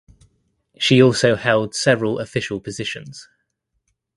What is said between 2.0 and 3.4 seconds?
official positions.